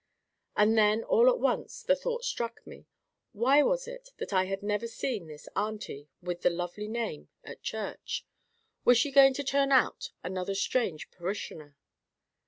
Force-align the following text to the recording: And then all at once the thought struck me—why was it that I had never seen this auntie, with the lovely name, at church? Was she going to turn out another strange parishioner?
And 0.57 0.75
then 0.75 1.03
all 1.03 1.29
at 1.29 1.37
once 1.39 1.83
the 1.83 1.95
thought 1.95 2.23
struck 2.25 2.65
me—why 2.65 3.61
was 3.61 3.87
it 3.87 4.09
that 4.17 4.33
I 4.33 4.45
had 4.45 4.63
never 4.63 4.87
seen 4.87 5.27
this 5.27 5.47
auntie, 5.55 6.09
with 6.23 6.41
the 6.41 6.49
lovely 6.49 6.87
name, 6.87 7.29
at 7.43 7.61
church? 7.61 8.25
Was 8.83 8.97
she 8.97 9.11
going 9.11 9.35
to 9.35 9.43
turn 9.43 9.71
out 9.71 10.09
another 10.23 10.55
strange 10.55 11.11
parishioner? 11.11 11.77